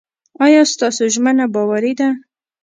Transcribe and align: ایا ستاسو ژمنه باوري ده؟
ایا 0.45 0.61
ستاسو 0.73 1.03
ژمنه 1.13 1.45
باوري 1.53 1.93
ده؟ 1.99 2.09